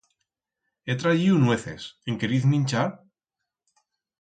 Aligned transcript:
He 0.87 0.95
trayiu 1.03 1.35
nueces, 1.43 1.85
en 2.09 2.19
queriz 2.25 2.51
minchar? 2.55 2.89